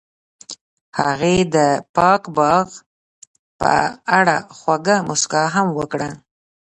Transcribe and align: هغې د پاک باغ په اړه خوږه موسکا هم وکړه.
هغې 1.01 1.35
د 1.55 1.57
پاک 1.97 2.21
باغ 2.37 2.67
په 3.59 3.71
اړه 4.19 4.35
خوږه 4.57 4.95
موسکا 5.07 5.43
هم 5.55 5.67
وکړه. 5.79 6.09